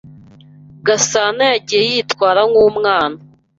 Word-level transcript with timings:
Gasanayagiye 0.87 1.83
yitwara 1.91 2.39
nkumwana. 2.49 3.19